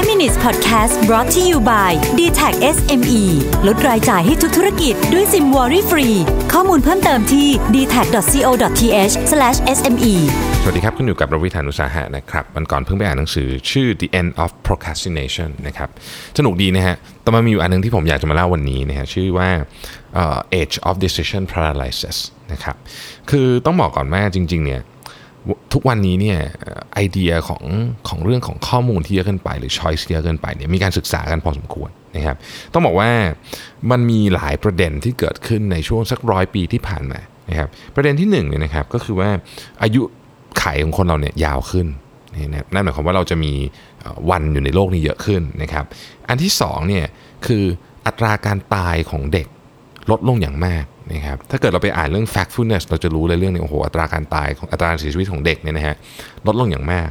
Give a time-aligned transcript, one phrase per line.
[0.00, 3.22] 5 minutes podcast brought to you by d t a c SME
[3.66, 6.08] ลดรายจ่ายให้ทุกธุรกิจด้วยซิมวอรี่ฟรี
[6.52, 9.12] ข้อมูลเพิ่มเติมที่ d t a c c o t h
[9.76, 10.14] s m e
[10.62, 15.88] สวัสดีครับ คุณอยู่กับรวิธานุสาหะนะครับวันก่อนเพิ่งไปอ่านหนังสือชื่อ The End of Procrastination นะครับ
[16.38, 19.48] สนุกดีนะฮะ แต่มันมีอยู่อันหนึงที่ผมอยากจะมาเล่าวันนี้นะฮะ ชื่อว่า
[20.60, 22.16] Age of Decision Paralysis
[22.52, 22.76] นะครับ
[23.30, 24.80] คือต้องบอกก่อนว่าจริงๆเนี่ย
[25.72, 26.38] ทุกวันนี้เนี่ย
[26.94, 27.64] ไอเดียของ
[28.08, 32.36] ของเรื่องของข้อมูลที่เยอะเกินไป หรือ choice ที่เยอะเกินไปเนี่ยมีการศึกษากันพอสมควรนะครับ
[32.72, 33.10] ต้องบอกว่า
[33.90, 39.30] มันมีหลายประเด็นที่เกิดขึ้นในช่วงสักร้อยปีที่ผ่านมานะครับ ประเด็นที่หนึ่งเนี่ยนะครับก็คือว่า
[39.82, 40.02] อายุ
[40.58, 41.86] ไขของคนเราเนี่ยยาวขึ้น
[42.34, 43.52] นี่นะนั่นหมายความว่าเราจะมี
[44.30, 45.84] วันอยู่ในโลกนี้เยอะขึ้นนะครับ
[46.28, 47.04] อันที่สองเนี่ย
[47.46, 47.64] คือ
[48.06, 49.46] อัตราการตายของเด็ก
[50.10, 55.96] ลดลงอย่างมาก นะครับถ้าเกิดเราไปอ่านเรื่อง factfulness เราจะรู้เลยเรื่องนี้โอ้โหอัตราการตายของอัตราการเสียชีวิตของเด็กเนี่ยนะฮะ
[56.46, 57.08] ลดลงอย่างมาก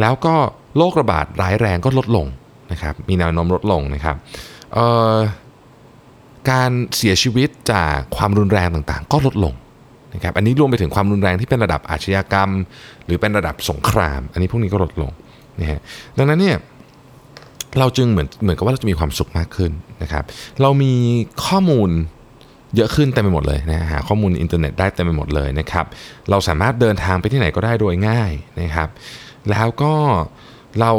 [0.00, 0.34] แล้วก็
[0.76, 2.26] โรคระบาดร้ายแรงก็ลดลง
[2.72, 4.16] นะครับมีแนวโน้มลดลงนะครับ
[6.50, 9.54] การเสียชีวิตจากความรุนแรงต่างๆ ก็ลดลง
[10.14, 12.50] นะครับอันนี้รวมไปถึงความรุนแรงที่เป็นระดับอาชญากรรม
[13.06, 15.10] หรือเป็นระดับสงคราม อันนี้พวกนี้ก็ลดลง
[15.60, 15.80] นะฮะ
[16.18, 16.56] ดังนั้นเนี่ย
[17.78, 20.24] เราจึงเหมือนเหมือนกับว่าเราจะมีความสุขมากขึ้นนะครับ
[20.62, 20.94] เรามี
[21.44, 21.90] ข้อมูล
[22.76, 25.86] เยอะขึ้นเต็มไปหมดเลยนะหาข้อมูลอินเทอร์เน็ตได้เต็มไปหมดเลยนะครับ
[26.30, 28.88] เราสามารถเดินทางไปที่ไหนก็ได้โดยง่ายนะครับ
[29.50, 29.94] แล้วก็
[30.80, 30.92] เรา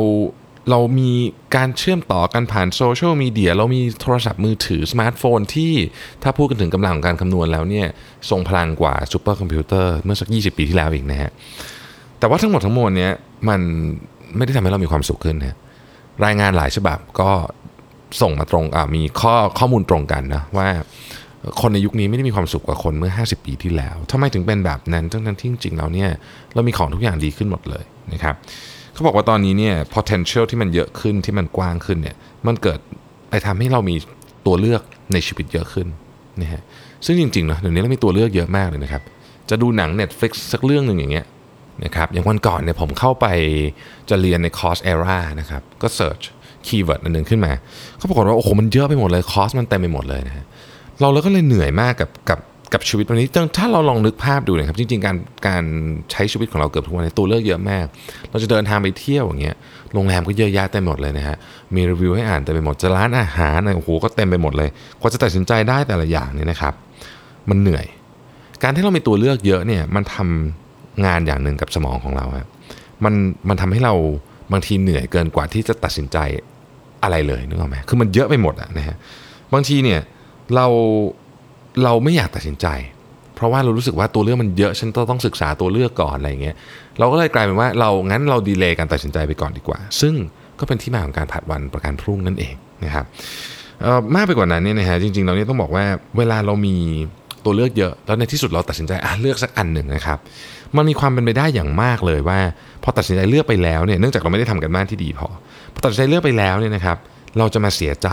[0.70, 1.12] เรามี
[1.56, 5.74] การเชื่อมต่อกันผ่านโซเชียลมีเดียเรามีโทรศัพท์มือถือสมาร์ทโฟนที่
[6.24, 7.88] ถ้าพูดกันถึงกำลังของการคำนวณแล้วเนี่ย
[8.30, 11.32] ทรงพลังกว่าซูเปอร์คอมพิวเตอร์เมื่อสัก 20 ปีที่แล้วอีกนะฮะ
[12.20, 13.12] แต่ว่าทั้งหมดทั้งมวลเนี้ย
[13.50, 13.62] มัน
[14.36, 15.58] ไม่ได้ทำให้เรามีความสุขขึ้นนะ
[16.26, 17.32] รายงานหลายฉบับก็
[18.22, 20.68] ส่งมาตรงอ่ามีข้อข้อมูลตรงกันนะว่า
[21.62, 26.10] คนในยุคนี้ไม่ได้มีความสุขกว่าคนเมื่อ 50 ปีที่แล้วทำไมถึงเป็นแบบนั้นทั้งๆที่จริงๆแล้วเนี่ย
[26.54, 28.36] เรามีของทุกอย่างดีขึ้นหมดเลยนะครับ
[28.94, 32.16] เขาบอกว่าตอนนี้เนี่ย potential ที่มันเยอะขึ้นที่มันกว้างขึ้นเนี่ย
[32.48, 32.80] มันเกิด
[33.30, 33.96] ไปทำให้เรามี
[34.46, 34.82] ตัวเลือก
[35.14, 35.88] ในชีวิตเยอะขึ้น
[36.42, 36.62] นะฮะ
[37.06, 39.02] ซึ่งจริงๆเนาะเดี๋ยวนี้เรามีตัวเลือกเยอะมากเลยนะครับ
[39.50, 41.26] จะดูหนัง Netflix สักเรื่องหนึ่งอย่างเงี้ย
[41.86, 43.28] นะครับอย่างวันก่อนเนี่ยผมเข้าไป
[44.10, 46.20] จะเรียนในคอร์ส ERA นะครับก็ search
[46.68, 47.52] keyword อันหนึ่งขึ้นมา
[47.98, 50.46] เขาปรากฏว่าโอ้โหมันเยอะไปหมดเลยคอร์สมันเต็มไปหมดเลยนะฮะ
[51.02, 52.40] เราแล้วก็เลยเหนื่อยมากกับกับ
[52.74, 55.18] กับชีวิตวันนี้ถ้าเราลองนึกภาพดูนะครับจริงๆการ
[55.48, 55.64] การ
[56.12, 57.86] ใช้ชีวิตของเราเกือบทุกวันนี้ตัวเลือกเยอะมาก
[58.30, 59.56] เราจะเดินทางไปเที่ยวอย่างเงี้ย
[59.94, 61.38] โรงแรมก็เยอะแยะเต็มหมดเลยนะฮะ
[61.76, 64.70] มีรีวิวให้อ่านเต็มไปหมดจะร้านอาหารเนี่ยโอ้โหก็เต็มไปหมดเลย
[65.00, 66.74] กว่าจะตัดสินใจได้แต่ละอย่างเนี่ยนะครับ
[67.50, 67.86] มันเหนื่อย
[68.64, 72.48] การที่เรามีตัวเลือกเยอะเนี่ยมันทำงานอย่างหนึ่งกับสมองของเราครับ
[73.04, 73.14] มัน
[73.50, 73.94] มันทำให้เรา
[74.52, 76.18] บางทีเหนื่อยเกินกว่าที่จะตัดสินใจ
[77.04, 78.96] อะไรเลยนึกออกไหมคือมันเยอะไปหมดอะนะฮะ
[79.54, 80.00] บางทีเนี่ย
[80.56, 80.68] เรา
[81.84, 82.68] เราไม่อยากตัดสินใจ
[83.36, 86.56] เพราะว่าเรารู้สึกว่าตัวเลือกมันเยอะฉันต้องต้องศึกษาตัวเลือกก่อนอะไรอย่างเงี้ย
[87.00, 90.14] เราก็เลยกลายเป็นว่าเรางั้นเราดีเลย์การตัดสินใจไปก่อนดีกว่า ซึ่ง
[90.60, 93.06] ก็เป็นที่มาของการผัดวันประกันพรุ่งนั่นเองนะครับ
[94.16, 95.86] มากไปกว่านั้นเนี่ยนะฮะจริงๆเราเนี่ยต้องบอกว่า
[96.18, 96.76] เวลาเรามี
[97.46, 98.92] ตัวเลือกเยอะ แล้วในที่สุดเราตัดสินใจ
[99.22, 100.18] เลือกสักอันหนึ่งนะครับ
[100.76, 102.40] มันมีความเป็นไปได้อย่างมากเลยว่า
[102.84, 105.28] พอตัดสินใจเลือกไปแล้วเนี่ยเนื่องจากเราไม่ได้ทำกันบ้านที่ดีพอ
[105.74, 106.98] พอตัดสินใจเลือกไปแล้วเนี่ยนะครับ
[107.38, 108.10] เราจะมาเสียใจ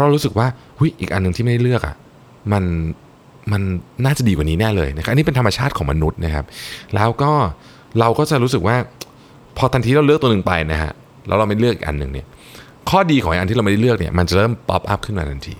[0.00, 0.46] ราะเรารู้สึกว่า
[0.78, 1.96] หุยอีกอันหนึ่งที่ไม่ได้เลือกอะ
[2.52, 2.64] มัน
[3.52, 3.62] มัน
[4.04, 6.44] น่าจะดีกว่านี้แน่เลยนะครับอันนี้เป็นธรรมชาติของมนุษย์นะครับ
[6.94, 7.32] แล้วก็
[8.00, 8.76] เราก็จะรู้สึกว่า
[9.56, 10.92] พอทันทีเราเลือกตัวหนึ่งไปนะฮะ
[11.26, 12.26] แล้วเราไม่เลือกอีกอันหนึ่งเนี่ย
[12.90, 15.54] ข้อดีของอันที่เราไม่ได้เลือกเนี่ยมันจะเริ่ม pop up ขึ้นมาทันที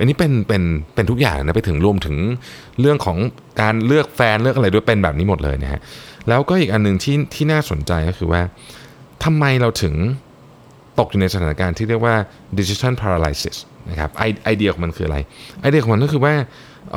[0.00, 0.62] อันนี้เป็นเป็น
[0.94, 2.16] เป็นทุกอย่างนะไปถึงรวมถึง
[2.80, 3.16] เรื่องของ
[3.60, 5.80] การเลือกแฟนเลือกอะไรด้วยเป็นแบบนี้หมดเลยนะฮะ
[6.28, 8.40] แล้วก็อีกอันหนึ่งที่ที่น่าสนใจก็คือว่า
[9.24, 9.94] ทำไมเราถึง
[10.98, 12.14] ตกอยู่ในสถานการณ์ที่เรียกว่า
[12.58, 13.56] decision paralysis
[13.90, 15.18] นะครับไอไอเดียของมันคืออะไร
[15.60, 16.34] ไอเดียของมันก็คือว่า
[16.92, 16.96] เ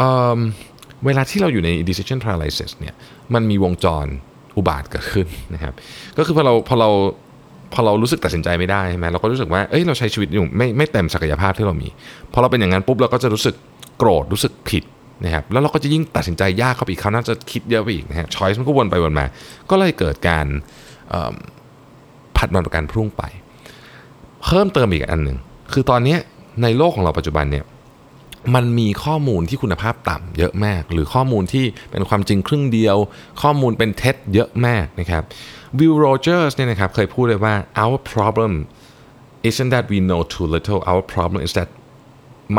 [1.06, 2.94] เวลาที่เราอยู่ใน decision paralysis เนี่ย
[3.34, 4.06] มันมีวงจร
[4.58, 5.74] อุบาทเกิดขึ้นนะครับ
[6.18, 6.90] ก็คือพอเราพอเรา
[7.74, 11.90] พอเรารู้สึกตัดสินใจไม่ได้ใช่ไหมเราก็รู้สึกว่าเอ้ยเราใช้ชีวิตอยู่ไม่ไม่เต็มศักยภาพที่เรามี
[12.34, 13.56] พอเราเป็นอย่างนั้นปุ๊บเราก็จะรู้สึก
[13.98, 14.84] โกรธรู้สึกผิด
[15.26, 19.26] นะครับแล้วเราก็จะยิ่งตัดสินใจยากเข้าไปอีกเขาน่าจะคิดเยอะไปอีกนะฮะช้อยส์มันก็วนไปวนมา
[19.70, 20.46] ก็เลยเกิดการ
[22.38, 23.24] ผัดวันประกันพรุ่งไป
[24.46, 25.38] เพิ่มเติมอีกอันหนึ่ง
[25.74, 26.18] คือตอนนี้
[26.64, 27.66] ในโลกของเราปัจจุบันเนี่ย
[28.56, 32.98] มันมีข้อมูลที่คุณภาพต่ำเยอะมาก หรือข้อมูลที่เป็นความจริงครึ่งเดียว
[33.42, 35.24] ข้อมูลเป็นเท็จเยอะมากนะครับ
[35.80, 38.52] วิลโรเจอร์สเนี่ยนะครับเคยพูดเลยว่า our problem
[39.50, 41.70] isn't that we know too little our problem is that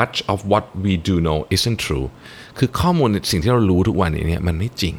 [0.01, 2.07] much of what we do know isn't true
[2.59, 4.95] คือข้อมูลสิ่งที่เรารู้ทุกวันนี้เนี่ยมันไม่จริง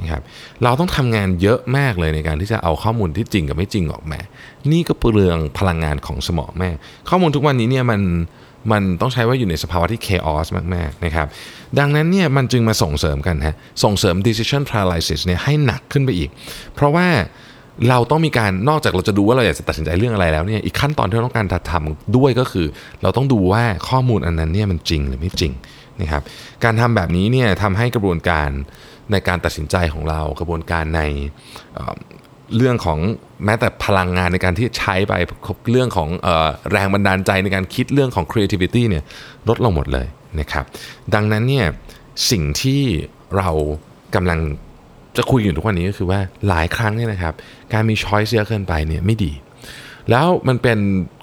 [0.00, 0.22] นะครับ
[0.62, 4.20] เราต้องทำงานเยอะมากเลยในการที่จะเอาข้อมูลที่จริงกับไม่จริงออกมา
[4.72, 6.70] นี่ก็เปลืองพลังงานของสมองแม่
[7.08, 8.00] ข้อมูลทุกวันนี้เนี่ยมัน
[8.72, 11.26] มันต้องใช้ว่าอยู่ในสภาวะที่ chaos มากๆนะครับ
[11.78, 13.54] ดังนั้นเนี่ยมันจึงมาส่งเสริมกันฮะ
[13.84, 16.30] ส่งเสริม decision paralysis เนี่ยให้หนักขึ้นไปอีก
[16.74, 17.08] เพราะว่า
[17.88, 22.66] เราต้องมีการ นอกจากเราจะดูว่าเราอยากจะตัดสินใจเรื่องอะไรแล้วเนี่ย อีกขั้นตอนที่เราต้องการทำด้วยก็คือ
[23.02, 25.52] เราต้องดูว่าข้อมูลอันนั้นเนี่ยมันจริงหรือไม่จริง
[26.02, 26.22] นะครับ
[26.64, 28.50] การทำแบบนี้เนี่ยทำให้กระบวนการ
[29.12, 31.02] ในการตัดสินใจของเรากระบวนการใน
[32.56, 32.98] เรื่องของ
[33.44, 35.14] แม้แต่พลังงานในการที่ใช้ไป
[35.70, 39.04] เรื่องของออแรงบันดาลใจในการคิดเรื่องของ creativity เนี่ย
[39.48, 40.06] ลดลงหมดเลย
[40.40, 40.64] นะครับ
[41.14, 41.66] ดังนั้นเนี่ย
[42.30, 42.82] สิ่งที่
[43.36, 43.50] เรา
[44.14, 44.38] กำลัง
[45.16, 47.34] จะคุยอยู่ทุกวันนี้ก็คือว่าหลายครั้งเนี่ยนะครับ
[47.72, 49.32] การมีช้อยส์เยอะเกินไปเนี่ยไม่ดี
[50.10, 50.78] แล้วมันเป็น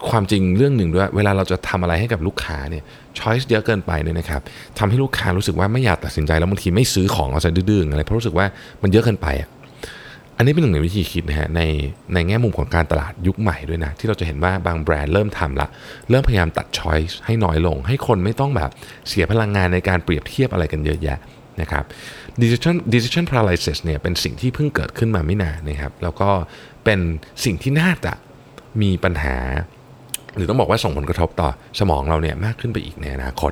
[0.09, 2.83] ความจริงเรื่องหนึ่งด้วย เวลาเราจะทำอะไรให้กับลูกค้าเนี่ย
[3.19, 4.41] ช้อยส์เยอะเกินไปเนี่ยนะครับ
[4.77, 8.45] ทำให้ลูกค้ารู้สึกว่าไม่อยากตัดสินใจแล้วบางทีไม่ซื้อของเอาใจดื้อๆอะไรเพราะรู้สึกว่า
[8.83, 9.49] มันเยอะเกินไปอะ
[10.37, 11.61] อันนี้เป็นหนึ่งในวิธีคิดนะฮะใน
[12.13, 15.67] ในแง่มุมของการตลาดยุคใหม่ด้วยนะที่เราจะเห็นว่าบางแบรนด์เริ่มทำละ
[16.09, 18.69] เริ่มพยายามตัดช้อยส์ให้น้อยลง ให้คนไม่ต้องแบบ
[19.07, 21.17] เสียพลังงานในการเปรียบเทียบอะไรกันเยอะแยะ
[21.61, 21.83] นะครับ
[22.41, 26.29] decision decision paralysis เนี่ยเป็นสิ่งที่เพิ่งเกิดขึ้นมาไม่นานนะครับแล้วก็
[26.85, 26.99] เป็น
[27.45, 28.13] สิ่งที่น่าจะ
[28.81, 29.38] มีปัญหา
[30.36, 31.50] หรือต้องบอกว่าส่งผลกระทบต่อ
[31.80, 33.51] สมองเราเนี่ยมากขึ้นไปอีกในอนาคต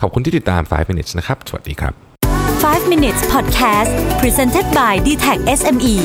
[0.00, 1.92] ขอบคุณที่ติดตาม 5 minutes นะครับ สวัสดีครับ
[2.62, 5.96] 5 minutes podcast presented by d t e c h SME